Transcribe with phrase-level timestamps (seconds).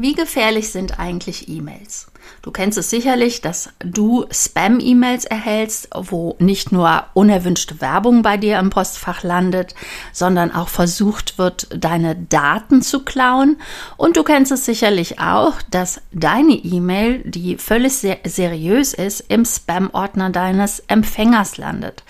[0.00, 2.06] Wie gefährlich sind eigentlich E-Mails?
[2.40, 8.60] Du kennst es sicherlich, dass du Spam-E-Mails erhältst, wo nicht nur unerwünschte Werbung bei dir
[8.60, 9.74] im Postfach landet,
[10.12, 13.60] sondern auch versucht wird, deine Daten zu klauen.
[13.96, 19.44] Und du kennst es sicherlich auch, dass deine E-Mail, die völlig ser seriös ist, im
[19.44, 22.04] Spam-Ordner deines Empfängers landet.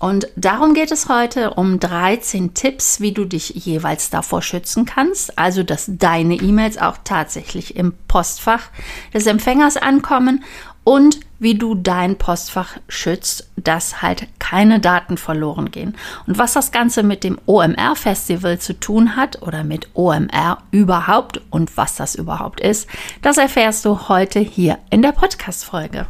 [0.00, 5.38] Und darum geht es heute um 13 Tipps, wie du dich jeweils davor schützen kannst,
[5.38, 8.70] also dass deine E-Mails auch tatsächlich im Postfach
[9.12, 10.44] des Empfängers ankommen
[10.84, 15.94] und wie du dein Postfach schützt, dass halt keine Daten verloren gehen.
[16.26, 21.42] Und was das Ganze mit dem OMR Festival zu tun hat oder mit OMR überhaupt
[21.50, 22.88] und was das überhaupt ist,
[23.20, 26.06] das erfährst du heute hier in der Podcast Folge.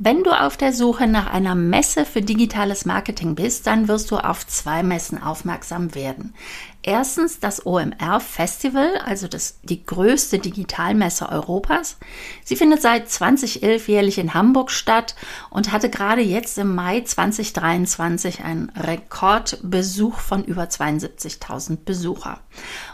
[0.00, 4.16] Wenn du auf der Suche nach einer Messe für digitales Marketing bist, dann wirst du
[4.16, 6.34] auf zwei Messen aufmerksam werden.
[6.88, 11.98] Erstens das OMR Festival, also das, die größte Digitalmesse Europas.
[12.42, 15.14] Sie findet seit 2011 jährlich in Hamburg statt
[15.50, 22.40] und hatte gerade jetzt im Mai 2023 einen Rekordbesuch von über 72.000 Besucher.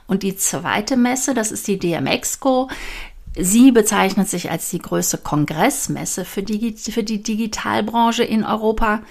[0.08, 2.68] Und die zweite Messe, das ist die DMXCO,
[3.36, 9.02] Sie bezeichnet sich als die größte Kongressmesse für die, für die Digitalbranche in Europa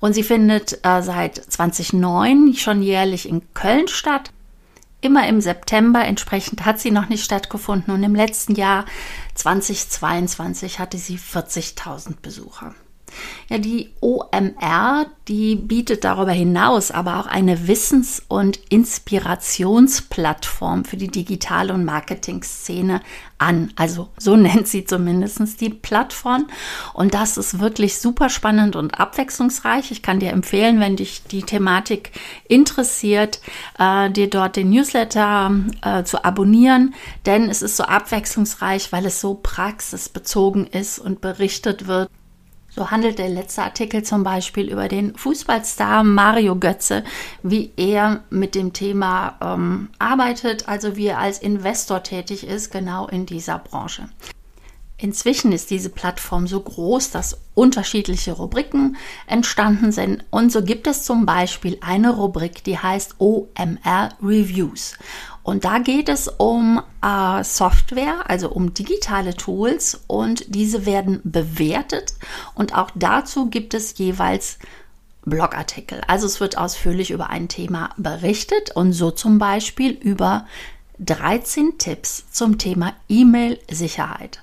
[0.00, 4.32] und sie findet äh, seit 2009 schon jährlich in Köln statt.
[5.00, 8.84] Immer im September, entsprechend hat sie noch nicht stattgefunden und im letzten Jahr
[9.34, 12.74] 2022 hatte sie 40.000 Besucher.
[13.48, 21.08] Ja, die OMR, die bietet darüber hinaus aber auch eine Wissens- und Inspirationsplattform für die
[21.08, 23.00] Digital- und Marketing-Szene
[23.38, 23.72] an.
[23.76, 26.46] Also so nennt sie zumindest die Plattform.
[26.92, 29.90] Und das ist wirklich super spannend und abwechslungsreich.
[29.90, 32.12] Ich kann dir empfehlen, wenn dich die Thematik
[32.48, 33.40] interessiert,
[33.78, 36.94] äh, dir dort den Newsletter äh, zu abonnieren,
[37.26, 42.10] denn es ist so abwechslungsreich, weil es so praxisbezogen ist und berichtet wird
[42.70, 47.04] so handelt der letzte Artikel zum Beispiel über den Fußballstar Mario Götze,
[47.42, 53.06] wie er mit dem Thema ähm, arbeitet, also wie er als Investor tätig ist, genau
[53.08, 54.08] in dieser Branche.
[55.02, 60.24] Inzwischen ist diese Plattform so groß, dass unterschiedliche Rubriken entstanden sind.
[60.28, 64.98] Und so gibt es zum Beispiel eine Rubrik, die heißt OMR Reviews.
[65.50, 72.14] Und da geht es um äh, Software, also um digitale Tools und diese werden bewertet
[72.54, 74.60] und auch dazu gibt es jeweils
[75.24, 76.02] Blogartikel.
[76.06, 80.46] Also es wird ausführlich über ein Thema berichtet und so zum Beispiel über
[81.00, 84.42] 13 Tipps zum Thema E-Mail-Sicherheit.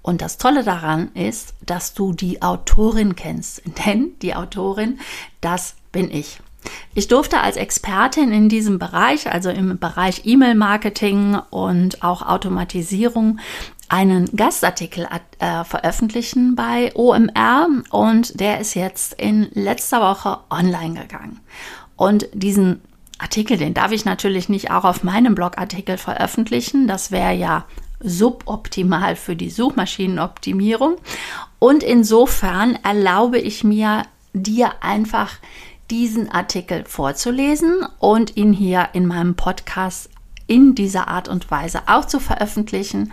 [0.00, 5.00] Und das Tolle daran ist, dass du die Autorin kennst, denn die Autorin,
[5.40, 6.38] das bin ich.
[6.94, 13.38] Ich durfte als Expertin in diesem Bereich, also im Bereich E-Mail-Marketing und auch Automatisierung,
[13.88, 15.06] einen Gastartikel
[15.38, 21.40] äh, veröffentlichen bei OMR und der ist jetzt in letzter Woche online gegangen.
[21.94, 22.80] Und diesen
[23.18, 26.86] Artikel, den darf ich natürlich nicht auch auf meinem Blogartikel veröffentlichen.
[26.86, 27.64] Das wäre ja
[28.00, 30.96] suboptimal für die Suchmaschinenoptimierung.
[31.58, 34.02] Und insofern erlaube ich mir,
[34.34, 35.32] dir einfach
[35.90, 40.10] diesen Artikel vorzulesen und ihn hier in meinem Podcast
[40.46, 43.12] in dieser Art und Weise auch zu veröffentlichen.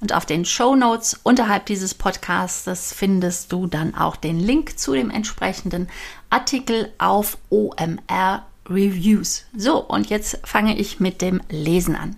[0.00, 4.94] Und auf den Show Notes unterhalb dieses Podcasts findest du dann auch den Link zu
[4.94, 5.88] dem entsprechenden
[6.28, 9.44] Artikel auf OMR Reviews.
[9.56, 12.16] So, und jetzt fange ich mit dem Lesen an.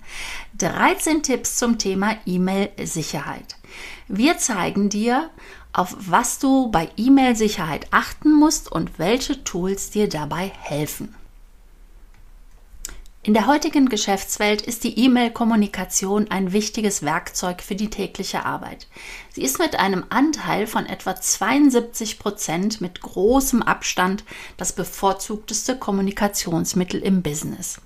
[0.59, 3.57] 13 Tipps zum Thema E-Mail-Sicherheit.
[4.09, 5.31] Wir zeigen dir,
[5.75, 11.15] auf was du bei E-Mail-Sicherheit achten musst und welche Tools dir dabei helfen.
[13.27, 18.87] In der heutigen Geschäftswelt ist die E-Mail-Kommunikation ein wichtiges Werkzeug für die tägliche Arbeit.
[19.33, 24.25] Sie ist mit einem Anteil von etwa 72 Prozent mit großem Abstand
[24.59, 27.81] das bevorzugteste Kommunikationsmittel im Business.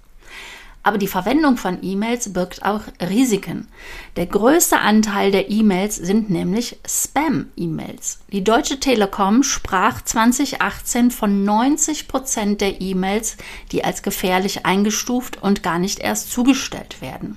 [0.89, 2.81] Aber die Verwendung von E-Mails birgt auch
[3.11, 3.69] Risiken.
[4.17, 8.21] Der größte Anteil der E-Mails sind nämlich Spam-E-Mails.
[8.33, 13.37] Die Deutsche Telekom sprach 2018 von 90 Prozent der E-Mails,
[13.71, 17.37] die als gefährlich eingestuft und gar nicht erst zugestellt werden.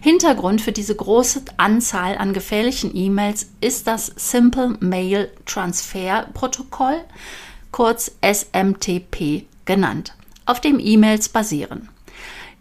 [0.00, 7.04] Hintergrund für diese große Anzahl an gefährlichen E-Mails ist das Simple Mail Transfer Protokoll,
[7.70, 11.88] kurz SMTP genannt, auf dem E-Mails basieren.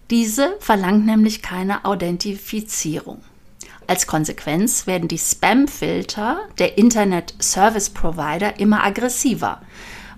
[0.10, 3.22] Diese verlangt nämlich keine Authentifizierung.
[3.86, 9.62] Als Konsequenz werden die Spam-Filter der Internet Service Provider immer aggressiver,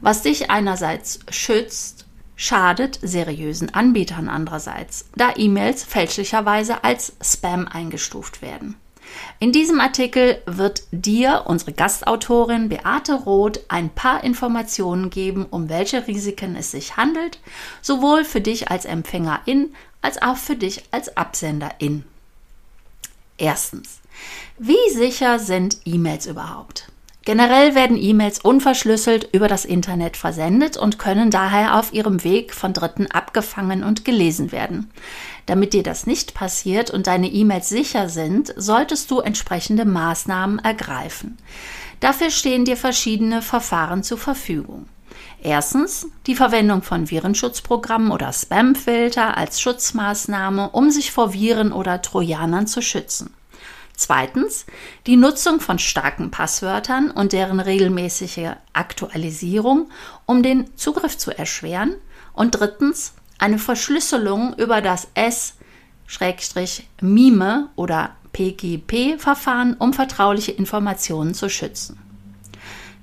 [0.01, 2.05] was dich einerseits schützt,
[2.35, 8.75] schadet seriösen Anbietern andererseits, da E-Mails fälschlicherweise als Spam eingestuft werden.
[9.39, 16.07] In diesem Artikel wird dir unsere Gastautorin Beate Roth ein paar Informationen geben, um welche
[16.07, 17.39] Risiken es sich handelt,
[17.81, 22.03] sowohl für dich als Empfängerin als auch für dich als Absenderin.
[23.37, 23.99] Erstens.
[24.57, 26.91] Wie sicher sind E-Mails überhaupt?
[27.23, 32.73] Generell werden E-Mails unverschlüsselt über das Internet versendet und können daher auf ihrem Weg von
[32.73, 34.91] Dritten abgefangen und gelesen werden.
[35.45, 41.37] Damit dir das nicht passiert und deine E-Mails sicher sind, solltest du entsprechende Maßnahmen ergreifen.
[41.99, 44.87] Dafür stehen dir verschiedene Verfahren zur Verfügung.
[45.43, 52.67] Erstens die Verwendung von Virenschutzprogrammen oder Spamfilter als Schutzmaßnahme, um sich vor Viren oder Trojanern
[52.67, 53.33] zu schützen.
[53.95, 54.65] Zweitens
[55.05, 59.89] die Nutzung von starken Passwörtern und deren regelmäßige Aktualisierung,
[60.25, 61.95] um den Zugriff zu erschweren.
[62.33, 65.49] Und drittens eine Verschlüsselung über das S-MIME
[67.75, 71.99] oder PGP-Verfahren, um vertrauliche Informationen zu schützen.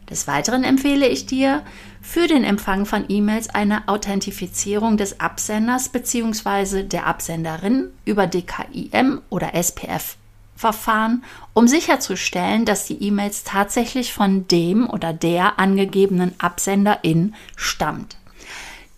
[0.08, 1.62] Des Weiteren empfehle ich dir,
[2.00, 6.84] für den Empfang von E-Mails eine Authentifizierung des Absenders bzw.
[6.84, 10.16] der Absenderin über DKIM oder SPF
[10.56, 11.22] Verfahren,
[11.54, 18.16] um sicherzustellen, dass die E-Mails tatsächlich von dem oder der angegebenen Absenderin stammt.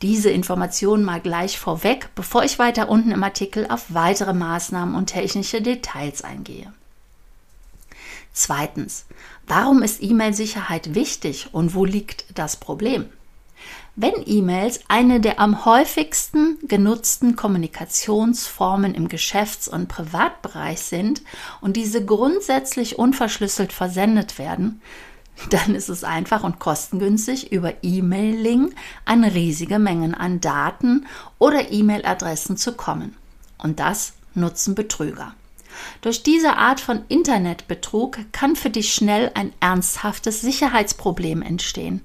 [0.02, 5.06] Diese Information mal gleich vorweg, bevor ich weiter unten im Artikel auf weitere Maßnahmen und
[5.06, 6.72] technische Details eingehe.
[8.32, 9.04] Zweitens,
[9.46, 13.06] warum ist E-Mail-Sicherheit wichtig und wo liegt das Problem?
[13.96, 21.22] Wenn E-Mails eine der am häufigsten genutzten Kommunikationsformen im Geschäfts- und Privatbereich sind
[21.60, 24.80] und diese grundsätzlich unverschlüsselt versendet werden,
[25.48, 31.06] dann ist es einfach und kostengünstig, über E-Mailing an riesige Mengen an Daten
[31.38, 33.16] oder E-Mail-Adressen zu kommen.
[33.58, 35.34] Und das nutzen Betrüger.
[36.02, 42.02] Durch diese Art von Internetbetrug kann für dich schnell ein ernsthaftes Sicherheitsproblem entstehen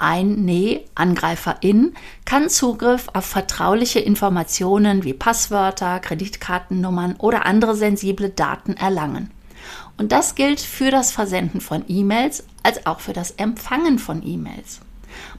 [0.00, 8.72] ein Nee, Angreiferin, kann Zugriff auf vertrauliche Informationen wie Passwörter, Kreditkartennummern oder andere sensible Daten
[8.74, 9.30] erlangen.
[10.00, 14.80] Und das gilt für das Versenden von E-Mails als auch für das Empfangen von E-Mails.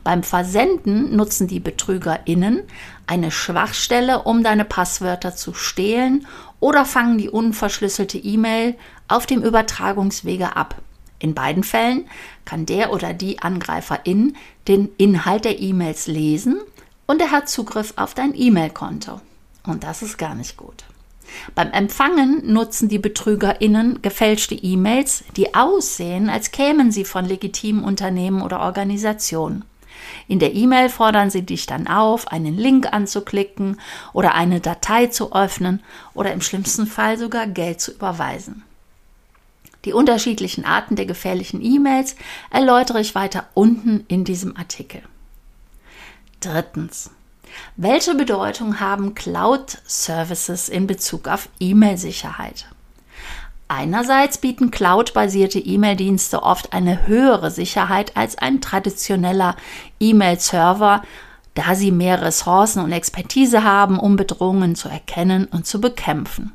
[0.04, 2.62] Beim Versenden nutzen die BetrügerInnen
[3.08, 6.28] eine Schwachstelle, um deine Passwörter zu stehlen
[6.60, 8.75] oder fangen die unverschlüsselte E-Mail
[9.08, 10.75] auf dem Übertragungswege ab.
[11.18, 12.07] In beiden Fällen
[12.46, 14.38] kann der oder die Angreiferin
[14.68, 16.62] den Inhalt der E-Mails lesen
[17.07, 19.22] und er hat Zugriff auf dein E-Mail-Konto.
[19.64, 20.84] Und das ist gar nicht gut.
[21.56, 28.42] Beim Empfangen nutzen die BetrügerInnen gefälschte E-Mails, die aussehen, als kämen sie von legitimen Unternehmen
[28.42, 29.66] oder Organisationen.
[30.28, 33.80] In der E-Mail fordern sie dich dann auf, einen Link anzuklicken
[34.13, 35.81] oder eine Datei zu öffnen
[36.13, 38.63] oder im schlimmsten Fall sogar Geld zu überweisen.
[39.86, 42.16] Die unterschiedlichen Arten der gefährlichen E-Mails
[42.51, 45.01] erläutere ich weiter unten in diesem Artikel.
[46.39, 47.10] Drittens.
[47.75, 52.65] Welche Bedeutung haben Cloud-Services in Bezug auf E-Mail-Sicherheit?
[53.68, 59.56] Einerseits bieten Cloud-basierte E-Mail-Dienste oft eine höhere Sicherheit als ein traditioneller
[60.00, 61.03] E-Mail-Server,
[61.53, 66.52] da sie mehr Ressourcen und Expertise haben, um Bedrohungen zu erkennen und zu bekämpfen.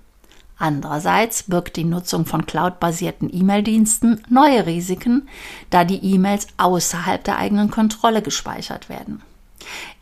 [0.59, 5.29] Andererseits birgt die Nutzung von cloud-basierten E-Mail-Diensten neue Risiken,
[5.71, 9.23] da die E-Mails außerhalb der eigenen Kontrolle gespeichert werden.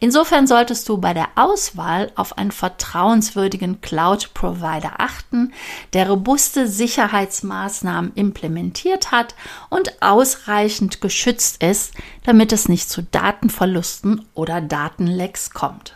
[0.00, 5.52] Insofern solltest du bei der Auswahl auf einen vertrauenswürdigen Cloud-Provider achten,
[5.92, 9.34] der robuste Sicherheitsmaßnahmen implementiert hat
[9.70, 11.94] und ausreichend geschützt ist,
[12.24, 15.94] damit es nicht zu Datenverlusten oder Datenlecks kommt.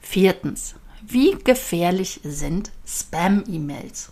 [0.00, 0.74] Viertens.
[1.02, 4.10] Wie gefährlich sind Spam-E-Mails?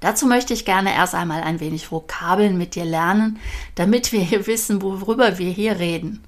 [0.00, 3.38] Dazu möchte ich gerne erst einmal ein wenig Vokabeln mit dir lernen,
[3.74, 6.22] damit wir hier wissen, worüber wir hier reden.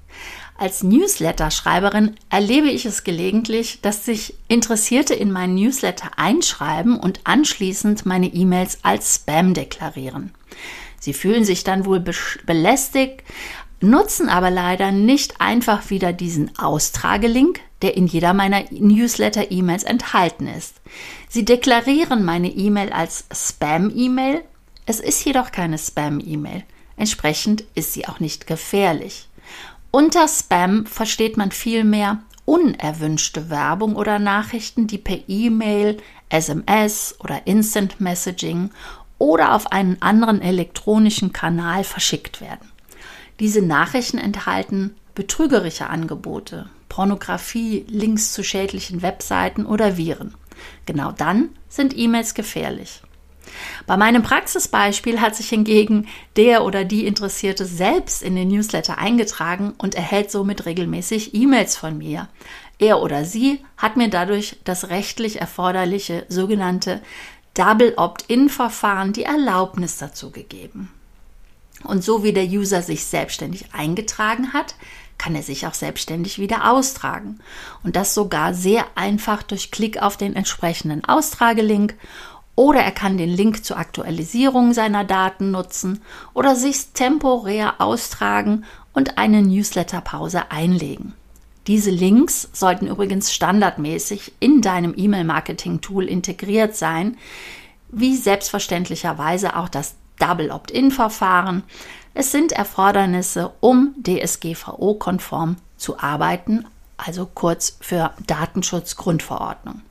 [0.57, 8.05] Als Newsletter-Schreiberin erlebe ich es gelegentlich, dass sich Interessierte in meinen Newsletter einschreiben und anschließend
[8.05, 10.33] meine E-Mails als Spam deklarieren.
[10.99, 12.03] Sie fühlen sich dann wohl
[12.45, 13.23] belästigt,
[13.79, 20.81] nutzen aber leider nicht einfach wieder diesen Austragelink, der in jeder meiner Newsletter-E-Mails enthalten ist.
[21.29, 24.43] Sie deklarieren meine E-Mail als Spam-E-Mail.
[24.85, 26.63] Es ist jedoch keine Spam-E-Mail.
[26.97, 29.27] Entsprechend ist sie auch nicht gefährlich.
[29.91, 35.97] Unter Spam versteht man vielmehr unerwünschte Werbung oder Nachrichten, die per E-Mail,
[36.29, 38.71] SMS oder Instant Messaging
[39.17, 42.69] oder auf einen anderen elektronischen Kanal verschickt werden.
[43.39, 50.33] Diese Nachrichten enthalten betrügerische Angebote, Pornografie, Links zu schädlichen Webseiten oder Viren.
[50.85, 53.01] Genau dann sind E-Mails gefährlich.
[53.87, 59.73] Bei meinem Praxisbeispiel hat sich hingegen der oder die Interessierte selbst in den Newsletter eingetragen
[59.77, 62.27] und erhält somit regelmäßig E-Mails von mir.
[62.77, 67.01] Er oder sie hat mir dadurch das rechtlich erforderliche sogenannte
[67.53, 70.91] Double Opt-in-Verfahren die Erlaubnis dazu gegeben.
[71.85, 74.75] Und so wie der User sich selbstständig eingetragen hat,
[75.21, 77.39] kann er sich auch selbstständig wieder austragen.
[77.83, 81.93] Und das sogar sehr einfach durch Klick auf den entsprechenden Austragelink
[82.55, 86.01] oder er kann den Link zur Aktualisierung seiner Daten nutzen
[86.33, 91.13] oder sich temporär austragen und eine Newsletterpause einlegen.
[91.67, 97.15] Diese Links sollten übrigens standardmäßig in deinem E-Mail-Marketing-Tool integriert sein,
[97.89, 101.61] wie selbstverständlicherweise auch das Double Opt-in-Verfahren.
[102.13, 106.65] Es sind Erfordernisse, um DSGVO-konform zu arbeiten,
[106.97, 109.81] also kurz für Datenschutzgrundverordnung.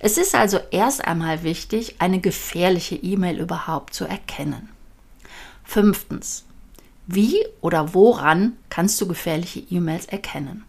[0.00, 4.68] Es ist also erst einmal wichtig, eine gefährliche E-Mail überhaupt zu erkennen.
[5.64, 6.44] Fünftens.
[7.06, 10.64] Wie oder woran kannst du gefährliche E-Mails erkennen?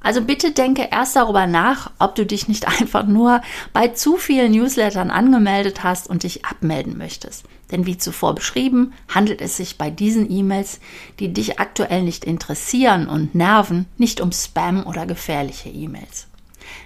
[0.00, 4.52] Also bitte denke erst darüber nach, ob du dich nicht einfach nur bei zu vielen
[4.52, 7.44] Newslettern angemeldet hast und dich abmelden möchtest.
[7.70, 10.80] Denn wie zuvor beschrieben, handelt es sich bei diesen E-Mails,
[11.18, 16.28] die dich aktuell nicht interessieren und nerven, nicht um Spam oder gefährliche E-Mails.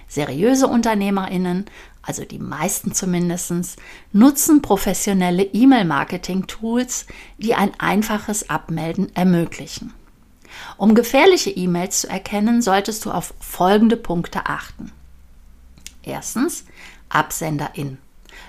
[0.07, 1.65] Seriöse Unternehmerinnen,
[2.01, 3.77] also die meisten zumindest,
[4.11, 7.05] nutzen professionelle E-Mail-Marketing-Tools,
[7.37, 9.93] die ein einfaches Abmelden ermöglichen.
[10.77, 14.91] Um gefährliche E-Mails zu erkennen, solltest du auf folgende Punkte achten.
[16.03, 16.65] Erstens,
[17.09, 17.99] Absenderin.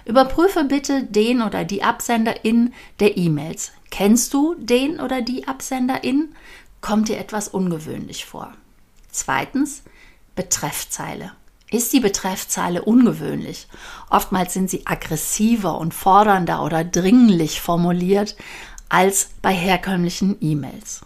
[0.04, 3.72] Überprüfe bitte den oder die Absenderin der E-Mails.
[3.90, 6.34] Kennst du den oder die Absenderin?
[6.80, 8.52] Kommt dir etwas ungewöhnlich vor?
[9.10, 9.82] Zweitens,
[10.34, 11.32] Betreffzeile.
[11.70, 13.66] Ist die Betreffzeile ungewöhnlich?
[14.10, 18.36] Oftmals sind sie aggressiver und fordernder oder dringlich formuliert
[18.88, 21.00] als bei herkömmlichen E-Mails.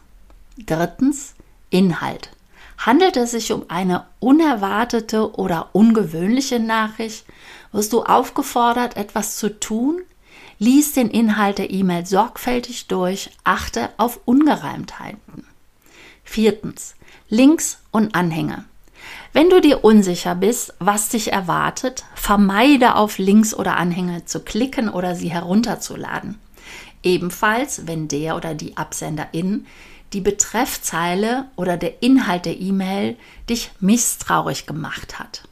[0.58, 1.34] Drittens
[1.70, 2.30] Inhalt.
[2.78, 7.24] Handelt es sich um eine unerwartete oder ungewöhnliche Nachricht?
[7.73, 10.00] Wirst du aufgefordert, etwas zu tun?
[10.58, 15.46] Lies den Inhalt der E-Mail sorgfältig durch, achte auf Ungereimtheiten.
[16.25, 16.94] Viertens.
[17.28, 18.64] Links und Anhänge.
[19.32, 24.88] Wenn du dir unsicher bist, was dich erwartet, vermeide auf Links oder Anhänge zu klicken
[24.88, 26.38] oder sie herunterzuladen.
[27.02, 29.66] Ebenfalls, wenn der oder die Absenderin
[30.12, 33.16] die Betreffzeile oder der Inhalt der E-Mail
[33.50, 35.42] dich misstrauisch gemacht hat.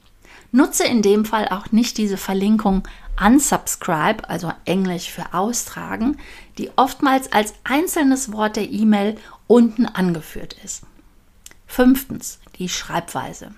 [0.55, 2.87] Nutze in dem Fall auch nicht diese Verlinkung
[3.21, 6.17] unsubscribe, also Englisch für austragen,
[6.59, 9.17] die oftmals als einzelnes Wort der E-Mail
[9.49, 10.85] unten angeführt ist.
[11.67, 13.53] Fünftens, die Schreibweise.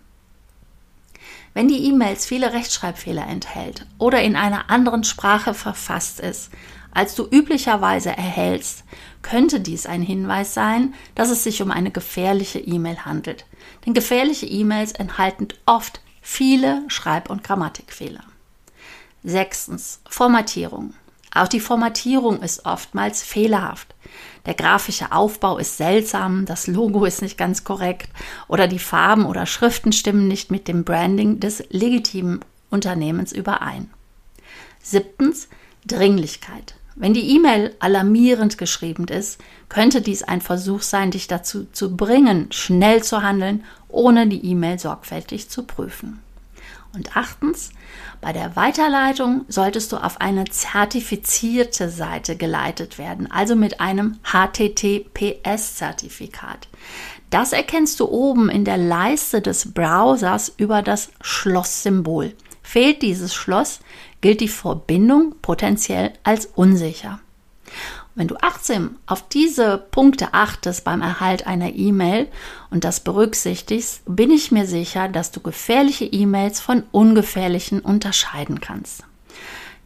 [1.53, 6.51] Wenn die E-Mails viele Rechtschreibfehler enthält oder in einer anderen Sprache verfasst ist,
[6.93, 8.85] als du üblicherweise erhältst,
[9.21, 13.45] könnte dies ein Hinweis sein, dass es sich um eine gefährliche E-Mail handelt.
[13.85, 18.25] Denn gefährliche E-Mails enthalten oft viele Schreib- und Grammatikfehler.
[19.23, 20.93] Sechstens, Formatierung.
[21.33, 23.95] Auch die Formatierung ist oftmals fehlerhaft.
[24.45, 28.09] Der grafische Aufbau ist seltsam, das Logo ist nicht ganz korrekt
[28.49, 32.41] oder die Farben oder Schriften stimmen nicht mit dem Branding des legitimen
[32.71, 33.91] Unternehmens überein.
[34.83, 35.49] Siebtens,
[35.87, 36.75] Dringlichkeit.
[36.97, 42.51] Wenn die E-Mail alarmierend geschrieben ist, könnte dies ein Versuch sein, dich dazu zu bringen,
[42.51, 43.65] schnell zu handeln,
[43.97, 46.21] ohne die E-Mail sorgfältig zu prüfen.
[46.95, 47.71] Und achtens,
[48.21, 56.69] bei der Weiterleitung solltest du auf eine zertifizierte Seite geleitet werden, also mit einem HTTPS-Zertifikat.
[57.29, 62.33] Das erkennst du oben in der Leiste des Browsers über das Schlosssymbol.
[62.63, 63.81] Fehlt dieses Schloss,
[64.23, 67.21] gilt die Verbindung potenziell als unsicher.
[68.17, 72.29] Wenn du achtsam auf diese Punkte achtest beim Erhalt einer E-Mail
[72.71, 79.05] und das berücksichtigst, bin ich mir sicher, dass du gefährliche E-Mails von ungefährlichen unterscheiden kannst.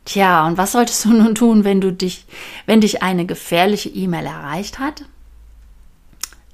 [0.04, 2.24] Tja, und was solltest du nun tun, wenn du dich,
[2.66, 5.04] wenn dich eine gefährliche E-Mail erreicht hat?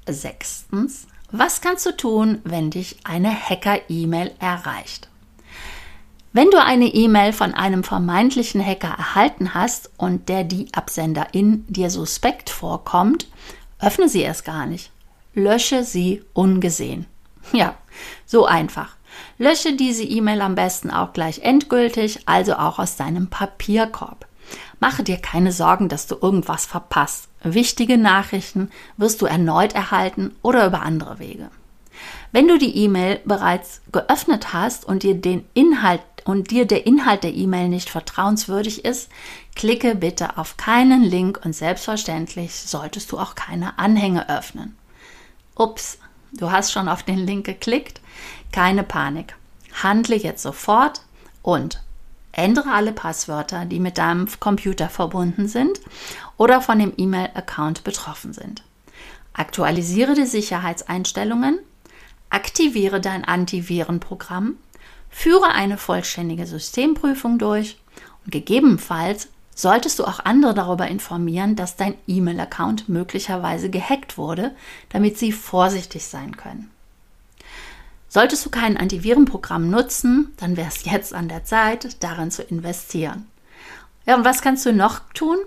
[0.09, 5.09] Sechstens, was kannst du tun, wenn dich eine Hacker-E-Mail erreicht?
[6.37, 11.89] Wenn du eine E-Mail von einem vermeintlichen Hacker erhalten hast und der die Absenderin dir
[11.89, 13.27] suspekt vorkommt,
[13.79, 14.91] öffne sie erst gar nicht.
[15.33, 17.07] Lösche sie ungesehen.
[17.53, 17.73] Ja,
[18.27, 18.97] so einfach.
[19.39, 24.27] Lösche diese E-Mail am besten auch gleich endgültig, also auch aus deinem Papierkorb.
[24.79, 27.29] Mache dir keine Sorgen, dass du irgendwas verpasst.
[27.41, 31.49] Wichtige Nachrichten wirst du erneut erhalten oder über andere Wege.
[32.31, 37.23] Wenn du die E-Mail bereits geöffnet hast und dir den Inhalt und dir der Inhalt
[37.23, 39.09] der E-Mail nicht vertrauenswürdig ist,
[39.55, 44.77] klicke bitte auf keinen Link und selbstverständlich solltest du auch keine Anhänge öffnen.
[45.55, 45.99] Ups,
[46.33, 48.01] du hast schon auf den Link geklickt.
[48.51, 49.35] Keine Panik.
[49.81, 51.01] Handle jetzt sofort
[51.41, 51.81] und
[52.31, 55.79] ändere alle Passwörter, die mit deinem Computer verbunden sind
[56.37, 58.63] oder von dem E-Mail-Account betroffen sind.
[59.33, 61.59] Aktualisiere die Sicherheitseinstellungen,
[62.29, 64.57] aktiviere dein Antivirenprogramm,
[65.09, 67.77] führe eine vollständige Systemprüfung durch
[68.25, 74.55] und gegebenenfalls solltest du auch andere darüber informieren, dass dein E-Mail-Account möglicherweise gehackt wurde,
[74.89, 76.69] damit sie vorsichtig sein können.
[78.07, 83.27] Solltest du kein Antivirenprogramm nutzen, dann wäre es jetzt an der Zeit, darin zu investieren.
[84.05, 85.37] Ja, und was kannst du noch tun?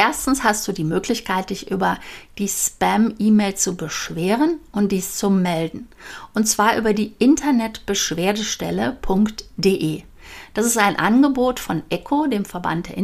[0.00, 1.98] Erstens hast du die Möglichkeit, dich über
[2.38, 5.88] die Spam-E-Mail zu beschweren und dies zu melden.
[6.32, 10.02] Und zwar über die Internetbeschwerdestelle.de.
[10.54, 12.96] Das ist ein Angebot von ECHO, dem Verband der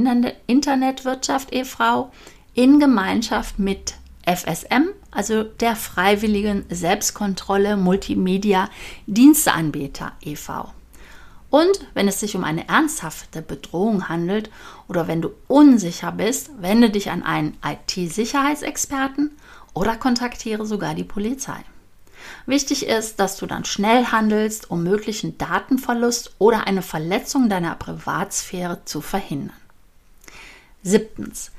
[0.46, 2.10] Internetwirtschaft e.V.,
[2.54, 8.70] in Gemeinschaft mit FSM, also der Freiwilligen Selbstkontrolle Multimedia
[9.06, 10.72] Diensteanbieter e.V.
[11.50, 14.50] Und wenn es sich um eine ernsthafte Bedrohung handelt
[14.88, 19.32] oder wenn du unsicher bist, wende dich an einen IT-Sicherheitsexperten
[19.74, 21.58] oder kontaktiere sogar die Polizei.
[22.46, 28.84] Wichtig ist, dass du dann schnell handelst, um möglichen Datenverlust oder eine Verletzung deiner Privatsphäre
[28.84, 29.56] zu verhindern.
[30.82, 31.50] Siebtens.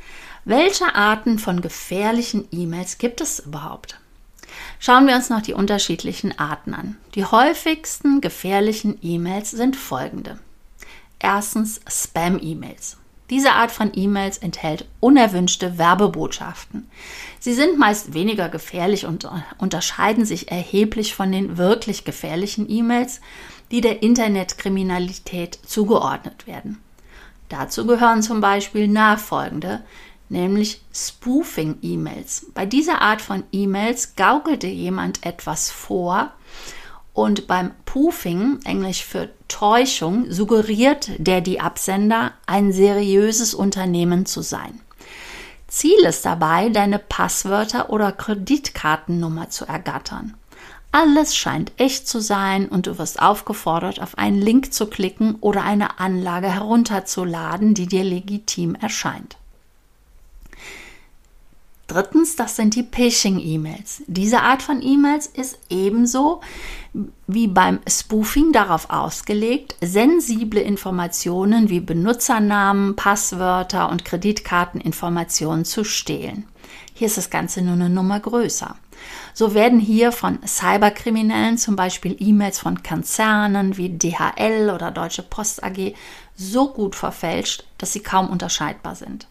[0.46, 4.00] Welche Arten von gefährlichen E-Mails gibt es überhaupt?
[4.80, 6.98] Schauen wir uns noch die unterschiedlichen Arten an.
[7.16, 10.40] Die häufigsten gefährlichen E-Mails sind folgende.
[11.20, 12.97] Erstens Spam-E-Mails.
[13.30, 16.90] Diese Art von E-Mails enthält unerwünschte Werbebotschaften.
[17.40, 23.20] Sie sind meist weniger gefährlich und unterscheiden sich erheblich von den wirklich gefährlichen E-Mails,
[23.72, 26.82] die der Internetkriminalität zugeordnet werden.
[27.50, 29.84] Dazu gehören zum Beispiel nachfolgende,
[30.30, 32.48] nämlich Spoofing-E-Mails.
[32.54, 36.32] Bei dieser Art von E-Mails gaukelte jemand etwas vor
[37.18, 44.82] und beim Poofing, englisch für Täuschung, suggeriert der die Absender, ein seriöses Unternehmen zu sein.
[45.68, 50.36] Ziel ist dabei, deine Passwörter oder Kreditkartennummer zu ergattern.
[50.92, 55.64] Alles scheint echt zu sein und du wirst aufgefordert, auf einen Link zu klicken oder
[55.64, 59.38] eine Anlage herunterzuladen, die dir legitim erscheint.
[61.88, 64.04] Drittens, das sind die Phishing-E-Mails.
[64.08, 66.42] Diese Art von E-Mails ist ebenso
[67.28, 76.46] wie beim Spoofing darauf ausgelegt, sensible Informationen wie Benutzernamen, Passwörter und Kreditkarteninformationen zu stehlen.
[76.94, 78.76] Hier ist das Ganze nur eine Nummer größer.
[79.34, 85.64] So werden hier von Cyberkriminellen zum Beispiel E-Mails von Konzernen wie DHL oder Deutsche Post
[85.64, 85.94] AG
[86.36, 89.28] so gut verfälscht, dass sie kaum unterscheidbar sind.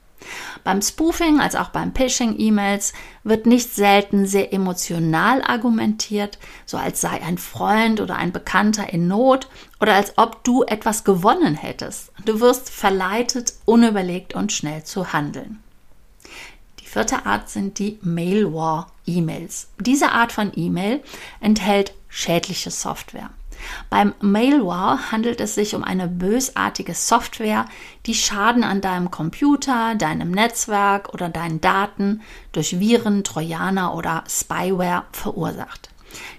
[0.64, 2.92] Beim Spoofing als auch beim Phishing-E-Mails
[3.24, 9.08] wird nicht selten sehr emotional argumentiert, so als sei ein Freund oder ein Bekannter in
[9.08, 9.48] Not
[9.80, 12.12] oder als ob du etwas gewonnen hättest.
[12.24, 15.62] Du wirst verleitet, unüberlegt und schnell zu handeln.
[16.80, 19.68] Die vierte Art sind die Mail-War-E-Mails.
[19.78, 21.02] Diese Art von E-Mail
[21.40, 23.30] enthält schädliche Software.
[23.90, 27.66] Beim Mailware handelt es sich um eine bösartige Software,
[28.06, 35.04] die Schaden an deinem Computer, deinem Netzwerk oder deinen Daten durch Viren, Trojaner oder Spyware
[35.12, 35.90] verursacht.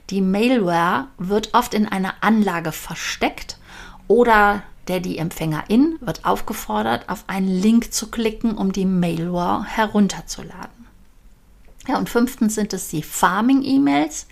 [0.10, 3.58] Die Mailware wird oft in einer Anlage versteckt
[4.08, 10.77] oder der die Empfängerin wird aufgefordert, auf einen Link zu klicken, um die Mailware herunterzuladen.
[11.88, 14.28] Ja, und fünftens sind es die Farming-E-Mails.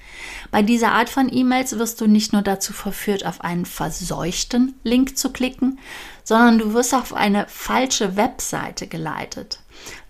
[0.51, 5.17] Bei dieser Art von E-Mails wirst du nicht nur dazu verführt, auf einen verseuchten Link
[5.17, 5.79] zu klicken,
[6.25, 9.61] sondern du wirst auf eine falsche Webseite geleitet.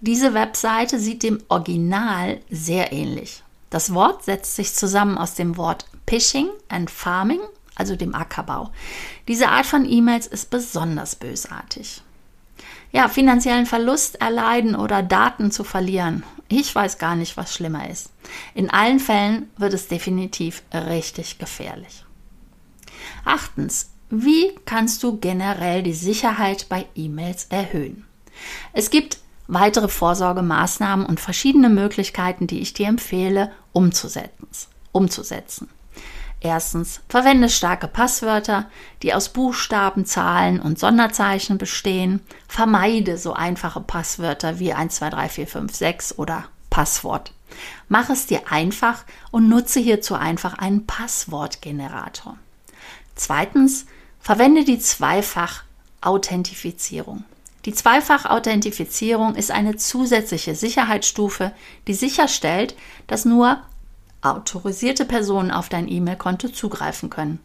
[0.02, 3.44] Diese Webseite sieht dem Original sehr ähnlich.
[3.70, 7.42] Das Wort setzt sich zusammen aus dem Wort Pishing and Farming,
[7.76, 8.72] also dem Ackerbau.
[9.28, 12.02] Diese Art von E-Mails ist besonders bösartig
[12.96, 16.24] ja, finanziellen Verlust erleiden oder Daten zu verlieren.
[16.48, 18.10] Ich weiß gar nicht, was schlimmer ist.
[18.54, 22.06] In allen Fällen wird es definitiv richtig gefährlich.
[23.26, 28.06] Achtens, wie kannst du generell die Sicherheit bei E-Mails erhöhen?
[28.72, 34.70] Es gibt weitere Vorsorgemaßnahmen und verschiedene Möglichkeiten, die ich dir empfehle, umzusetzen.
[34.94, 35.68] umzusetzen.
[36.46, 38.70] Erstens, verwende starke Passwörter,
[39.02, 42.22] die aus Buchstaben, Zahlen und Sonderzeichen bestehen.
[42.48, 47.32] Vermeide so einfache Passwörter wie 123456 oder Passwort.
[47.90, 52.38] Mach es dir einfach und nutze hierzu einfach einen Passwortgenerator.
[53.16, 53.88] Zweitens,
[54.20, 57.24] verwende die Zweifach-Authentifizierung.
[57.66, 61.54] Die Zweifach-Authentifizierung ist eine zusätzliche Sicherheitsstufe,
[61.88, 62.76] die sicherstellt,
[63.08, 63.64] dass nur
[64.26, 67.40] autorisierte Personen auf dein E-Mail-Konto zugreifen können.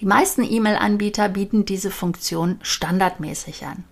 [0.00, 3.84] Die meisten E-Mail-Anbieter bieten diese Funktion standardmäßig an.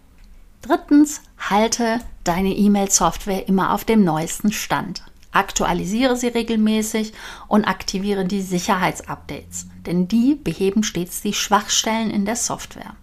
[0.63, 5.03] Drittens, halte deine E-Mail-Software immer auf dem neuesten Stand.
[5.33, 7.13] Aktualisiere sie regelmäßig
[7.49, 12.95] und aktiviere die Sicherheitsupdates, denn die beheben stets die Schwachstellen in der Software.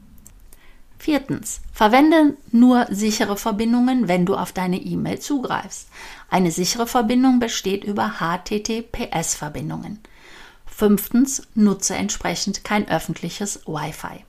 [1.00, 5.88] Viertens, verwende nur sichere Verbindungen, wenn du auf deine E-Mail zugreifst.
[6.30, 10.00] Eine sichere Verbindung besteht über HTTPS-Verbindungen.
[10.66, 14.24] Fünftens, nutze entsprechend kein öffentliches Wi-Fi.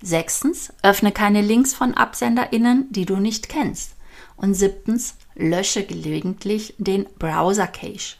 [0.00, 3.94] Sechstens, öffne keine Links von AbsenderInnen, die du nicht kennst.
[4.36, 8.16] Und siebtens, lösche gelegentlich den Browser-Cache.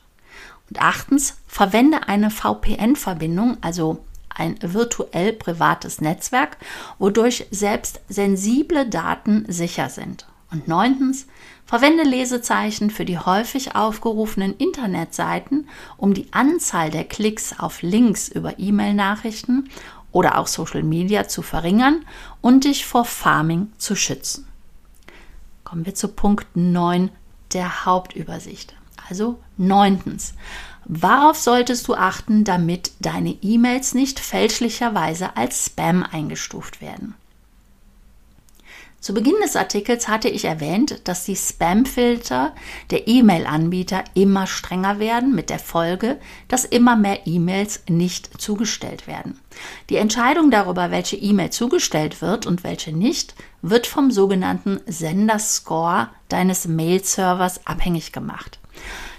[0.69, 6.57] Und achtens, verwende eine VPN-Verbindung, also ein virtuell privates Netzwerk,
[6.99, 10.27] wodurch selbst sensible Daten sicher sind.
[10.51, 11.27] Und neuntens,
[11.73, 18.59] verwende Lesezeichen für die häufig aufgerufenen Internetseiten, um die Anzahl der Klicks auf Links über
[18.59, 19.71] E-Mail-Nachrichten
[20.11, 22.05] oder auch Social Media zu verringern
[22.43, 24.47] und dich vor Farming zu schützen.
[25.65, 27.09] Kommen wir zu Punkt 9
[27.55, 28.75] der Hauptübersicht.
[29.09, 30.35] Also neuntens,
[30.85, 37.15] Worauf solltest du achten, damit deine E-Mails nicht fälschlicherweise als Spam eingestuft werden?
[39.03, 42.55] Zu Beginn des Artikels hatte ich erwähnt, dass die Spam-Filter
[42.93, 49.41] der E-Mail-Anbieter immer strenger werden, mit der Folge, dass immer mehr E-Mails nicht zugestellt werden.
[49.91, 56.69] Die Entscheidung darüber, welche E-Mail zugestellt wird und welche nicht, wird vom sogenannten Senderscore deines
[56.69, 58.61] Mail-Servers abhängig gemacht.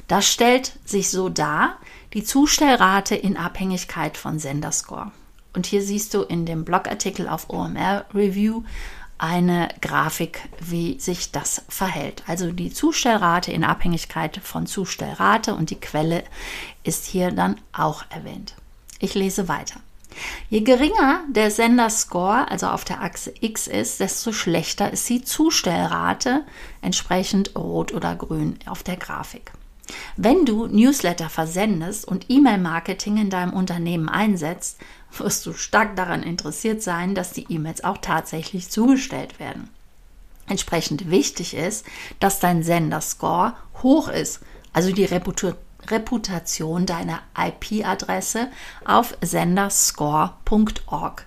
[0.07, 1.77] Das stellt sich so dar,
[2.13, 5.11] die Zustellrate in Abhängigkeit von Senderscore.
[5.55, 8.63] Und hier siehst du in dem Blogartikel auf OMR Review
[9.23, 12.23] eine Grafik, wie sich das verhält.
[12.27, 16.25] Also die Zustellrate in Abhängigkeit von Zustellrate und die Quelle
[16.83, 18.55] ist hier dann auch erwähnt.
[18.99, 19.79] Ich lese weiter.
[20.49, 26.43] Je geringer der Senderscore, also auf der Achse X ist, desto schlechter ist die Zustellrate,
[26.81, 29.53] entsprechend rot oder grün auf der Grafik.
[30.17, 34.79] Wenn du Newsletter versendest und E-Mail-Marketing in deinem Unternehmen einsetzt,
[35.19, 39.69] wirst du stark daran interessiert sein, dass die E-Mails auch tatsächlich zugestellt werden.
[40.47, 41.85] Entsprechend wichtig ist,
[42.19, 44.41] dass dein Senderscore hoch ist,
[44.73, 45.07] also die
[45.89, 48.49] Reputation deiner IP-Adresse
[48.83, 51.25] auf senderscore.org.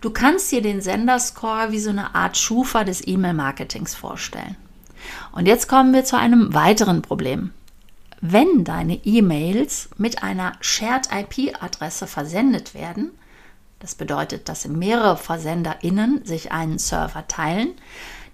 [0.00, 4.56] Du kannst dir den Senderscore wie so eine Art Schufa des E-Mail-Marketings vorstellen.
[5.32, 7.52] Und jetzt kommen wir zu einem weiteren Problem.
[8.26, 13.10] Wenn deine E-Mails mit einer Shared IP-Adresse versendet werden,
[13.80, 17.74] das bedeutet, dass mehrere VersenderInnen sich einen Server teilen,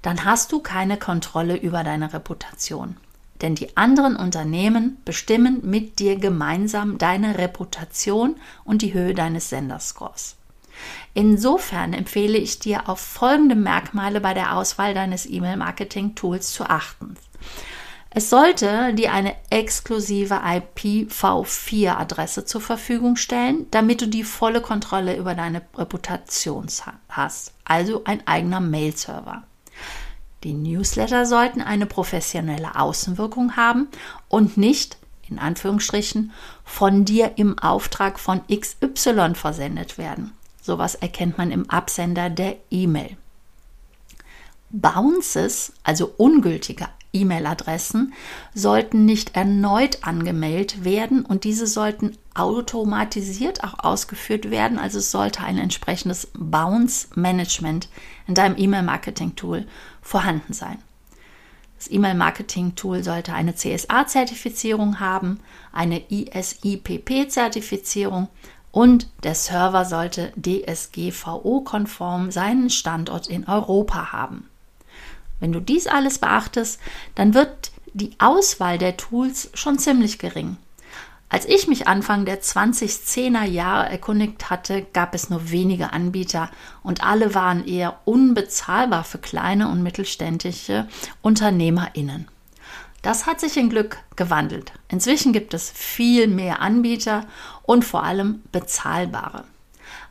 [0.01, 2.99] dann hast du keine Kontrolle über deine Reputation.
[3.43, 10.37] Denn die anderen Unternehmen bestimmen mit dir gemeinsam deine Reputation und die Höhe deines Senderscores.
[11.15, 17.17] Insofern empfehle ich dir, auf folgende Merkmale bei der Auswahl deines E-Mail-Marketing-Tools zu achten.
[18.13, 25.37] Es sollte dir eine exklusive IPv4-Adresse zur Verfügung stellen, damit du die volle Kontrolle über
[25.37, 26.67] deine Reputation
[27.09, 29.45] hast, also ein eigener Mail-Server.
[30.43, 33.87] Die Newsletter sollten eine professionelle Außenwirkung haben
[34.29, 34.97] und nicht,
[35.29, 36.33] in Anführungsstrichen,
[36.65, 40.33] von dir im Auftrag von XY versendet werden.
[40.61, 43.17] Sowas erkennt man im Absender der E-Mail.
[44.71, 48.13] Bounces, also ungültige E-Mail-Adressen
[48.55, 54.79] sollten nicht erneut angemeldet werden und diese sollten automatisiert auch ausgeführt werden.
[54.79, 57.89] Also es sollte ein entsprechendes Bounce-Management
[58.27, 59.67] in deinem E-Mail-Marketing-Tool
[60.01, 60.79] vorhanden sein.
[61.79, 65.41] Das E-Mail-Marketing-Tool sollte eine CSA-Zertifizierung haben,
[65.73, 68.29] eine ISIPP-Zertifizierung
[68.71, 74.50] und der Server sollte DSGVO-konform seinen Standort in Europa haben.
[75.41, 76.79] Wenn du dies alles beachtest,
[77.15, 80.57] dann wird die Auswahl der Tools schon ziemlich gering.
[81.33, 86.51] Als ich mich Anfang der 2010er Jahre erkundigt hatte, gab es nur wenige Anbieter
[86.83, 90.89] und alle waren eher unbezahlbar für kleine und mittelständische
[91.23, 92.27] UnternehmerInnen.
[93.03, 94.73] Das hat sich in Glück gewandelt.
[94.89, 97.25] Inzwischen gibt es viel mehr Anbieter
[97.63, 99.45] und vor allem bezahlbare.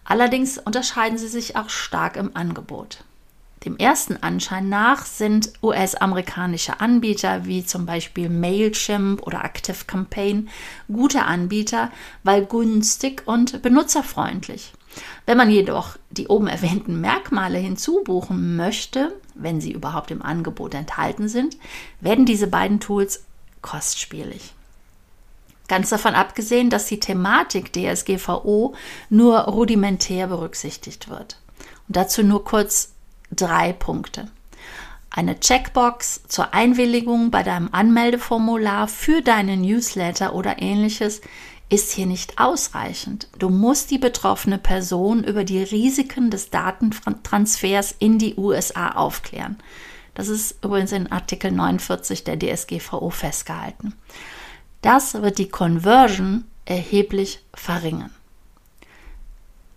[0.06, 3.04] Allerdings unterscheiden sie sich auch stark im Angebot.
[3.66, 10.48] Dem ersten Anschein nach sind US-amerikanische Anbieter wie zum Beispiel Mailchimp oder Active Campaign
[10.88, 11.92] gute Anbieter,
[12.24, 14.74] weil günstig und benutzerfreundlich.
[15.26, 21.28] Wenn man jedoch die oben erwähnten Merkmale hinzubuchen möchte, wenn sie überhaupt im Angebot enthalten
[21.28, 21.58] sind,
[22.00, 23.26] werden diese beiden Tools
[23.62, 24.54] kostspielig.
[25.68, 28.74] Ganz davon abgesehen, dass die Thematik DSGVO
[29.10, 31.38] nur rudimentär berücksichtigt wird.
[31.88, 32.94] Und dazu nur kurz
[33.32, 34.30] drei Punkte.
[35.10, 41.22] Eine Checkbox zur Einwilligung bei deinem Anmeldeformular für deinen Newsletter oder ähnliches
[41.70, 43.28] ist hier nicht ausreichend.
[43.38, 49.58] Du musst die betroffene Person über die Risiken des Datentransfers in die USA aufklären.
[50.16, 53.94] Das ist übrigens in Artikel 49 der DSGVO festgehalten.
[54.82, 58.12] Das wird die Conversion erheblich verringern.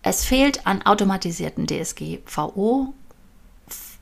[0.02, 2.92] Es fehlt an automatisierten DSGVO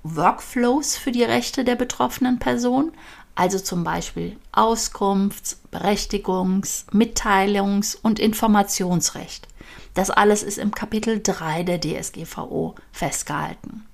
[0.03, 2.93] Workflows für die Rechte der betroffenen Person,
[3.35, 9.47] also zum Beispiel Auskunfts-, Berechtigungs-, Mitteilungs- und Informationsrecht.
[9.95, 13.87] Das alles ist im Kapitel 3 der DSGVO festgehalten.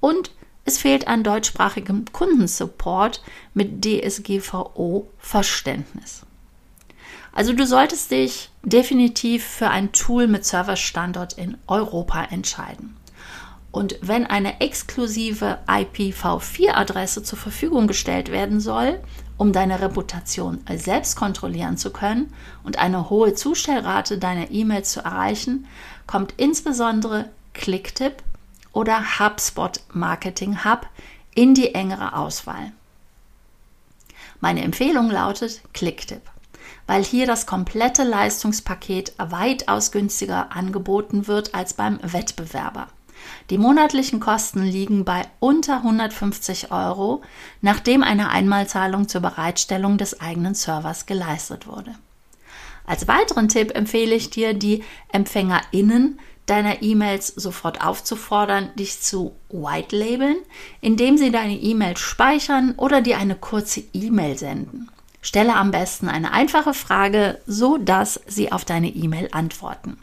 [0.00, 0.32] Und
[0.64, 3.22] es fehlt an deutschsprachigem Kundensupport
[3.54, 6.22] mit DSGVO-Verständnis.
[7.32, 12.96] Also du solltest dich definitiv für ein Tool mit Serverstandort in Europa entscheiden.
[13.72, 19.00] Und wenn eine exklusive IPv4-Adresse zur Verfügung gestellt werden soll,
[19.36, 22.32] um deine Reputation selbst kontrollieren zu können
[22.64, 25.66] und eine hohe Zustellrate deiner E-Mails zu erreichen,
[26.06, 28.22] kommt insbesondere Clicktip
[28.72, 30.86] oder HubSpot Marketing Hub
[31.34, 32.72] in die engere Auswahl.
[34.40, 36.22] Meine Empfehlung lautet Clicktip,
[36.86, 42.88] weil hier das komplette Leistungspaket weitaus günstiger angeboten wird als beim Wettbewerber.
[43.50, 47.22] Die monatlichen Kosten liegen bei unter 150 Euro,
[47.60, 51.94] nachdem eine Einmalzahlung zur Bereitstellung des eigenen Servers geleistet wurde.
[52.86, 59.96] Als weiteren Tipp empfehle ich dir, die EmpfängerInnen deiner E-Mails sofort aufzufordern, dich zu white
[59.96, 60.36] labeln,
[60.80, 64.88] indem sie deine E-Mail speichern oder dir eine kurze E-Mail senden.
[65.22, 69.98] Stelle am besten eine einfache Frage, so dass sie auf deine E-Mail antworten.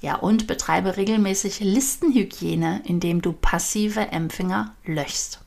[0.00, 5.40] Ja, und betreibe regelmäßig Listenhygiene, indem du passive Empfänger löschst.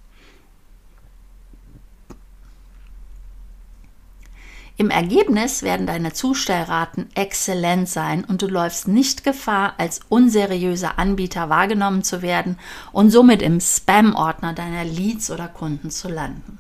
[4.79, 11.49] Im Ergebnis werden deine Zustellraten exzellent sein und du läufst nicht Gefahr, als unseriöser Anbieter
[11.49, 12.57] wahrgenommen zu werden
[12.93, 16.59] und somit im Spam-Ordner deiner Leads oder Kunden zu landen.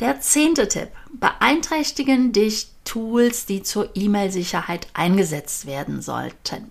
[0.00, 0.88] Der zehnte Tipp.
[1.12, 6.70] Beeinträchtigen dich Tools, die zur E-Mail-Sicherheit eingesetzt werden sollten.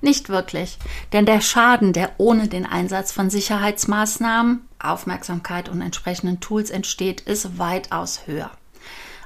[0.00, 0.78] Nicht wirklich,
[1.12, 7.58] denn der Schaden, der ohne den Einsatz von Sicherheitsmaßnahmen, Aufmerksamkeit und entsprechenden Tools entsteht, ist
[7.58, 8.50] weitaus höher.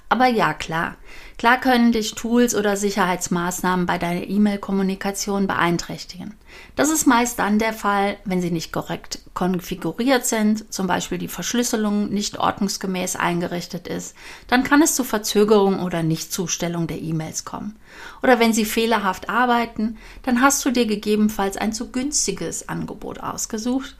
[0.08, 0.96] Aber ja, klar.
[1.38, 6.34] Klar können dich Tools oder Sicherheitsmaßnahmen bei deiner E-Mail-Kommunikation beeinträchtigen.
[6.76, 11.28] Das ist meist dann der Fall, wenn sie nicht korrekt konfiguriert sind, zum Beispiel die
[11.28, 14.14] Verschlüsselung nicht ordnungsgemäß eingerichtet ist,
[14.48, 17.76] dann kann es zu Verzögerung oder Nichtzustellung der E-Mails kommen.
[18.22, 23.94] Oder wenn sie fehlerhaft arbeiten, dann hast du dir gegebenenfalls ein zu günstiges Angebot ausgesucht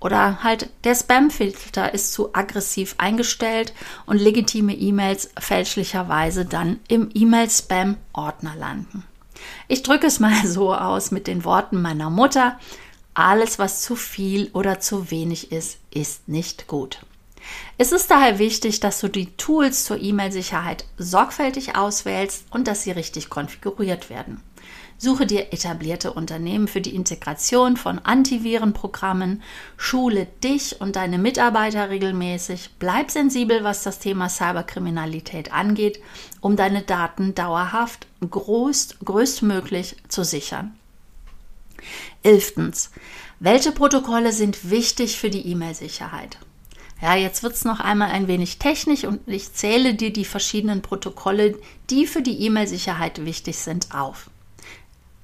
[0.00, 3.74] oder halt der Spam-Filter ist zu aggressiv eingestellt
[4.06, 9.04] und legitime E-Mails fälschlicherweise dann im E-Mail-Spam-Ordner landen.
[9.68, 12.58] Ich drücke es mal so aus mit den Worten meiner Mutter.
[13.14, 17.00] Alles, was zu viel oder zu wenig ist, ist nicht gut.
[17.78, 22.90] Es ist daher wichtig, dass du die Tools zur E-Mail-Sicherheit sorgfältig auswählst und dass sie
[22.90, 24.42] richtig konfiguriert werden.
[25.02, 29.42] Suche dir etablierte Unternehmen für die Integration von Antivirenprogrammen,
[29.78, 36.00] schule dich und deine Mitarbeiter regelmäßig, bleib sensibel, was das Thema Cyberkriminalität angeht,
[36.42, 40.76] um deine Daten dauerhaft groß, größtmöglich zu sichern.
[42.22, 42.90] Elftens.
[43.38, 46.36] Welche Protokolle sind wichtig für die E-Mail-Sicherheit?
[47.00, 50.82] Ja, jetzt wird es noch einmal ein wenig technisch und ich zähle dir die verschiedenen
[50.82, 51.58] Protokolle,
[51.88, 54.29] die für die E-Mail-Sicherheit wichtig sind, auf.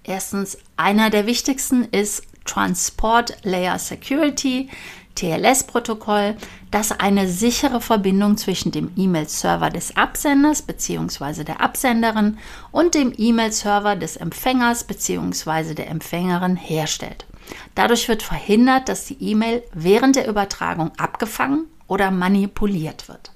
[0.07, 4.71] Erstens, einer der wichtigsten ist Transport Layer Security,
[5.17, 6.37] TLS-Protokoll,
[6.71, 11.43] das eine sichere Verbindung zwischen dem E-Mail-Server des Absenders bzw.
[11.43, 12.39] der Absenderin
[12.71, 15.75] und dem E-Mail-Server des Empfängers bzw.
[15.75, 17.27] der Empfängerin herstellt.
[17.75, 23.33] Dadurch wird verhindert, dass die E-Mail während der Übertragung abgefangen oder manipuliert wird.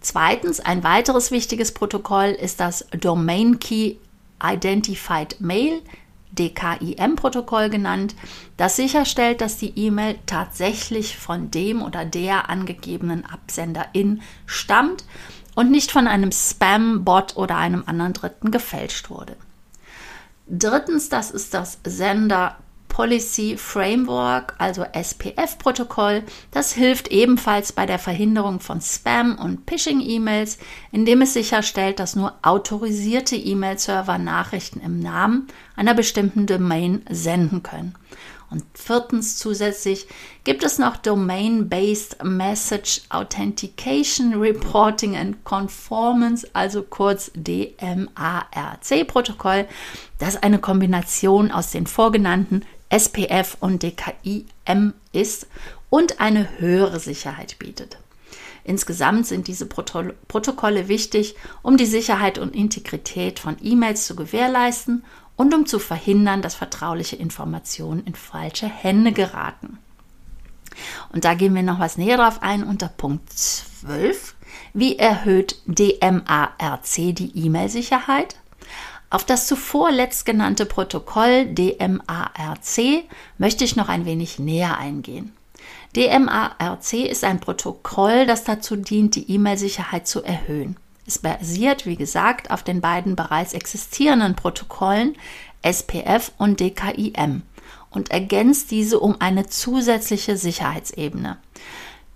[0.00, 3.96] Zweitens, ein weiteres wichtiges Protokoll ist das Domain Key
[4.42, 5.82] Identified Mail,
[6.32, 8.14] DKIM-Protokoll genannt,
[8.56, 15.04] das sicherstellt, dass die E-Mail tatsächlich von dem oder der angegebenen Absenderin stammt
[15.54, 19.36] und nicht von einem Spam-Bot oder einem anderen Dritten gefälscht wurde.
[20.48, 22.56] Drittens, das ist das Sender
[22.92, 26.22] Policy Framework, also SPF-Protokoll.
[26.50, 30.58] Das hilft ebenfalls bei der Verhinderung von Spam- und Phishing-E-Mails,
[30.92, 37.94] indem es sicherstellt, dass nur autorisierte E-Mail-Server Nachrichten im Namen einer bestimmten Domain senden können.
[38.50, 40.06] Und viertens zusätzlich
[40.44, 49.66] gibt es noch Domain-Based Message Authentication Reporting and Conformance, also kurz DMARC-Protokoll,
[50.18, 55.46] das eine Kombination aus den vorgenannten SPF und DKIM ist
[55.90, 57.98] und eine höhere Sicherheit bietet.
[58.64, 65.04] Insgesamt sind diese Protokolle wichtig, um die Sicherheit und Integrität von E-Mails zu gewährleisten
[65.36, 69.78] und um zu verhindern, dass vertrauliche Informationen in falsche Hände geraten.
[71.12, 74.34] Und da gehen wir noch was näher drauf ein unter Punkt 12.
[74.74, 78.36] Wie erhöht DMARC die E-Mail-Sicherheit?
[79.12, 83.04] Auf das zuvor letztgenannte Protokoll DMARC
[83.36, 85.34] möchte ich noch ein wenig näher eingehen.
[85.94, 90.78] DMARC ist ein Protokoll, das dazu dient, die E-Mail-Sicherheit zu erhöhen.
[91.06, 95.14] Es basiert, wie gesagt, auf den beiden bereits existierenden Protokollen
[95.60, 97.42] SPF und DKIM
[97.90, 101.36] und ergänzt diese um eine zusätzliche Sicherheitsebene.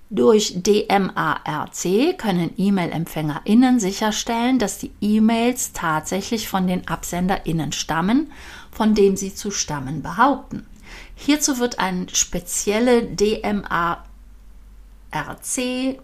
[0.09, 8.31] Durch DMARC können E-Mail-EmpfängerInnen sicherstellen, dass die E-Mails tatsächlich von den AbsenderInnen stammen,
[8.71, 10.64] von denen sie zu stammen behaupten.
[11.16, 14.05] Hierzu wird ein spezielle DMARC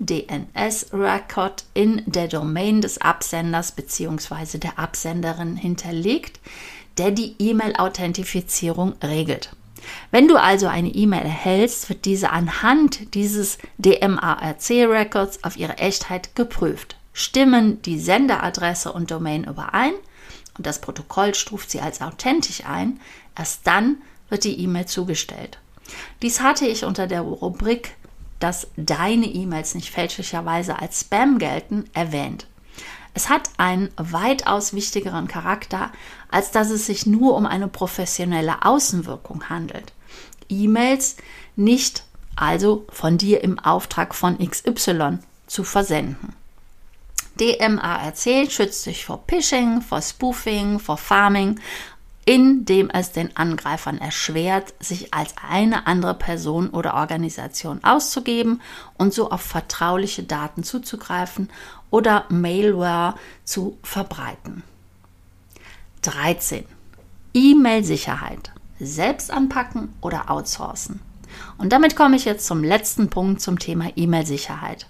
[0.01, 4.59] DNS-Record in der Domain des Absenders bzw.
[4.59, 6.41] der Absenderin hinterlegt,
[6.99, 9.55] der die E-Mail-Authentifizierung regelt.
[10.11, 16.97] Wenn du also eine E-Mail erhältst, wird diese anhand dieses DMARC-Records auf ihre Echtheit geprüft.
[17.12, 19.92] Stimmen die Senderadresse und Domain überein
[20.57, 23.01] und das Protokoll stuft sie als authentisch ein,
[23.37, 25.59] erst dann wird die E-Mail zugestellt.
[26.23, 27.97] Dies hatte ich unter der Rubrik,
[28.38, 32.47] dass deine E-Mails nicht fälschlicherweise als Spam gelten, erwähnt.
[33.14, 35.90] Es hat einen weitaus wichtigeren Charakter,
[36.31, 39.92] als dass es sich nur um eine professionelle Außenwirkung handelt.
[40.48, 41.16] E-Mails
[41.57, 42.05] nicht
[42.37, 46.35] also von dir im Auftrag von XY zu versenden.
[47.38, 51.61] DMARC schützt dich vor Phishing, vor Spoofing, vor Farming,
[52.25, 58.61] indem es den Angreifern erschwert, sich als eine andere Person oder Organisation auszugeben
[58.96, 61.51] und so auf vertrauliche Daten zuzugreifen
[61.92, 64.64] oder Mailware zu verbreiten.
[66.02, 66.64] 13.
[67.35, 68.50] E-Mail-Sicherheit.
[68.81, 70.98] Selbst anpacken oder outsourcen.
[71.59, 74.88] Und damit komme ich jetzt zum letzten Punkt zum Thema E-Mail-Sicherheit.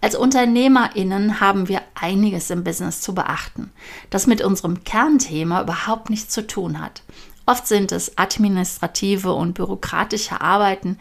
[0.00, 3.70] Als UnternehmerInnen haben wir einiges im Business zu beachten,
[4.10, 7.02] das mit unserem Kernthema überhaupt nichts zu tun hat.
[7.48, 10.98] Oft sind es administrative und bürokratische Arbeiten,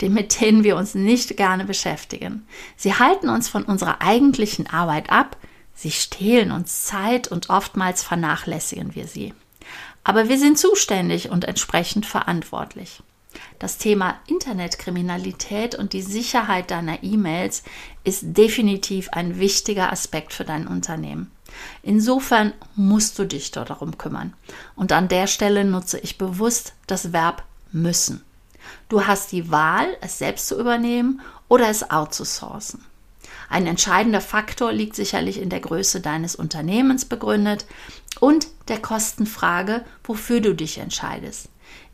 [0.00, 2.46] mit denen wir uns nicht gerne beschäftigen.
[2.74, 5.36] Sie halten uns von unserer eigentlichen Arbeit ab,
[5.74, 9.34] sie stehlen uns Zeit und oftmals vernachlässigen wir sie.
[10.02, 13.02] Aber wir sind zuständig und entsprechend verantwortlich.
[13.58, 17.62] Das Thema Internetkriminalität und die Sicherheit deiner E-Mails
[18.04, 21.30] ist definitiv ein wichtiger Aspekt für dein Unternehmen.
[21.82, 24.34] Insofern musst du dich darum kümmern.
[24.76, 28.22] Und an der Stelle nutze ich bewusst das Verb müssen.
[28.88, 32.84] Du hast die Wahl, es selbst zu übernehmen oder es outzusourcen.
[33.48, 37.66] Ein entscheidender Faktor liegt sicherlich in der Größe deines Unternehmens begründet
[38.20, 41.48] und der Kostenfrage, wofür du dich entscheidest.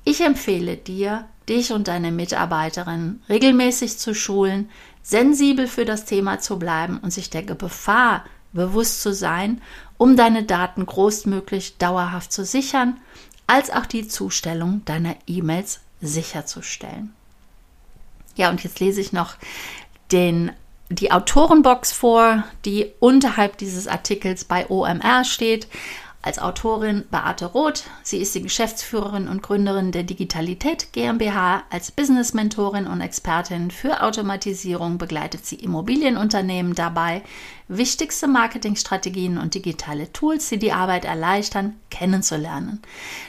[0.04, 4.70] Ich empfehle dir, dich und deine Mitarbeiterinnen regelmäßig zu schulen,
[5.02, 8.24] sensibel für das Thema zu bleiben und sich der Gefahr
[8.56, 9.62] bewusst zu sein,
[9.98, 12.98] um deine Daten großmöglich dauerhaft zu sichern,
[13.46, 17.14] als auch die Zustellung deiner E-Mails sicherzustellen.
[18.34, 19.36] Ja, und jetzt lese ich noch
[20.12, 20.52] den,
[20.88, 25.68] die Autorenbox vor, die unterhalb dieses Artikels bei OMR steht
[26.26, 27.84] als Autorin Beate Roth.
[28.02, 31.62] Sie ist die Geschäftsführerin und Gründerin der Digitalität GmbH.
[31.70, 37.22] Als Business-Mentorin und Expertin für Automatisierung begleitet sie Immobilienunternehmen dabei,
[37.68, 42.82] wichtigste Marketingstrategien und digitale Tools, die die Arbeit erleichtern, kennenzulernen,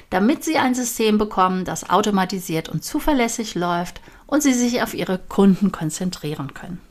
[0.09, 5.19] damit sie ein System bekommen, das automatisiert und zuverlässig läuft und sie sich auf ihre
[5.19, 6.81] Kunden konzentrieren können.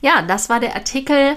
[0.00, 1.36] Ja, das war der Artikel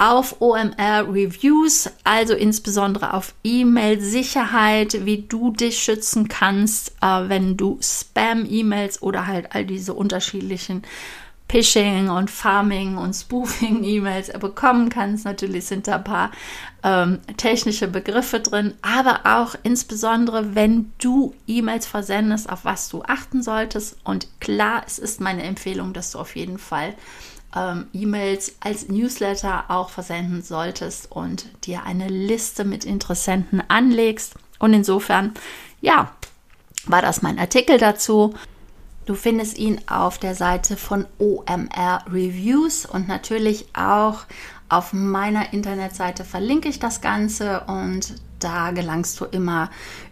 [0.00, 7.78] auf OMR Reviews, also insbesondere auf E-Mail-Sicherheit, wie du dich schützen kannst, äh, wenn du
[7.82, 10.84] Spam-E-Mails oder halt all diese unterschiedlichen
[11.50, 15.26] Phishing und Farming und Spoofing-E-Mails bekommen kannst.
[15.26, 16.30] Natürlich sind da ein paar
[16.82, 23.42] ähm, technische Begriffe drin, aber auch insbesondere, wenn du E-Mails versendest, auf was du achten
[23.42, 23.98] solltest.
[24.04, 26.94] Und klar, es ist meine Empfehlung, dass du auf jeden Fall
[27.54, 34.34] ähm, E-Mails als Newsletter auch versenden solltest und dir eine Liste mit Interessenten anlegst.
[34.58, 35.34] Und insofern,
[35.80, 36.12] ja,
[36.86, 38.34] war das mein Artikel dazu.
[39.06, 44.24] Du findest ihn auf der Seite von OMR Reviews und natürlich auch
[44.68, 49.70] auf meiner Internetseite verlinke ich das Ganze und da gelangst du immer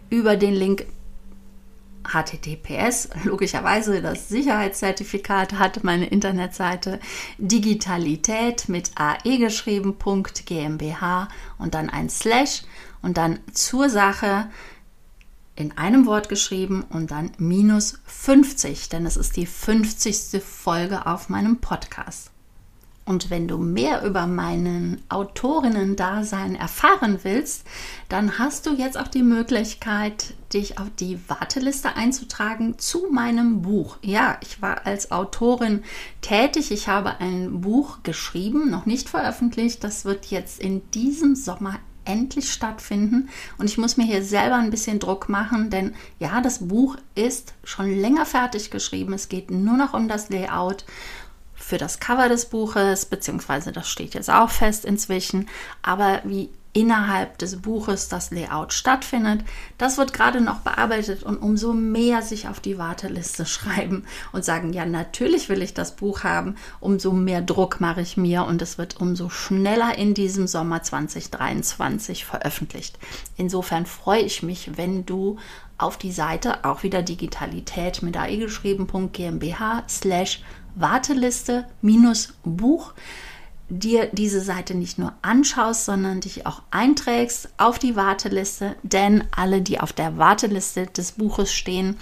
[0.09, 0.85] über den Link
[2.03, 6.99] HTTPS, logischerweise das Sicherheitszertifikat hat meine Internetseite
[7.37, 9.95] Digitalität mit AE geschrieben,
[10.45, 11.27] GmbH
[11.57, 12.63] und dann ein Slash
[13.01, 14.49] und dann zur Sache
[15.55, 20.41] in einem Wort geschrieben und dann minus 50, denn es ist die 50.
[20.41, 22.31] Folge auf meinem Podcast.
[23.09, 27.65] Und wenn du mehr über meinen Autorinnen-Dasein erfahren willst,
[28.07, 33.97] dann hast du jetzt auch die Möglichkeit, dich auf die Warteliste einzutragen zu meinem Buch.
[34.03, 35.81] Ja, ich war als Autorin
[36.21, 36.69] tätig.
[36.69, 39.83] Ich habe ein Buch geschrieben, noch nicht veröffentlicht.
[39.83, 41.79] Das wird jetzt in diesem Sommer
[42.09, 43.29] endlich stattfinden.
[43.57, 47.53] Und ich muss mir hier selber ein bisschen Druck machen, denn ja, das Buch ist
[47.63, 49.13] schon länger fertig geschrieben.
[49.13, 50.85] Es geht nur noch um das Layout
[51.69, 55.47] für das Cover des Buches, beziehungsweise das steht jetzt auch fest inzwischen,
[55.83, 59.43] aber wie innerhalb des Buches das Layout stattfindet.
[59.77, 64.73] Das wird gerade noch bearbeitet und umso mehr sich auf die Warteliste schreiben und sagen,
[64.73, 68.77] ja, natürlich will ich das Buch haben, umso mehr Druck mache ich mir und es
[68.77, 72.97] wird umso schneller in diesem Sommer 2023 veröffentlicht.
[73.35, 75.37] Insofern freue ich mich, wenn du
[75.79, 80.43] auf die Seite auch wieder Digitalität mit AE geschrieben.gmbH slash
[80.75, 82.93] Warteliste minus Buch
[83.69, 89.61] dir diese Seite nicht nur anschaust, sondern dich auch einträgst auf die Warteliste, denn alle,
[89.61, 91.97] die auf der Warteliste des Buches stehen,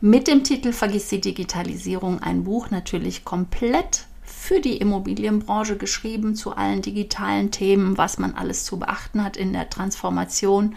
[0.00, 6.56] mit dem Titel Vergiss die Digitalisierung, ein Buch natürlich komplett für die Immobilienbranche geschrieben, zu
[6.56, 10.76] allen digitalen Themen, was man alles zu beachten hat in der Transformation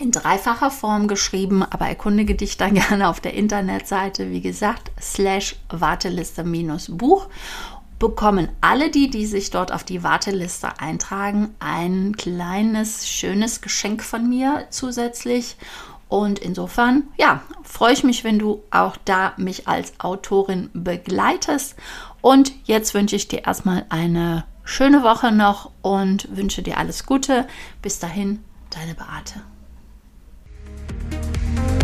[0.00, 5.56] in dreifacher Form geschrieben, aber erkundige dich dann gerne auf der Internetseite, wie gesagt, slash
[5.70, 7.28] Warteliste minus Buch.
[7.98, 14.28] Bekommen alle die, die sich dort auf die Warteliste eintragen, ein kleines, schönes Geschenk von
[14.28, 15.56] mir zusätzlich.
[16.08, 21.76] Und insofern, ja, freue ich mich, wenn du auch da mich als Autorin begleitest.
[22.20, 27.46] Und jetzt wünsche ich dir erstmal eine schöne Woche noch und wünsche dir alles Gute.
[27.80, 29.53] Bis dahin, deine Beate.
[30.88, 31.83] thank you